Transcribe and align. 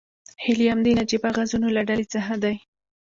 هیلیم 0.43 0.79
د 0.83 0.87
نجیبه 0.99 1.29
غازونو 1.35 1.67
له 1.75 1.81
ډلې 1.89 2.05
څخه 2.13 2.33
دی. 2.43 2.55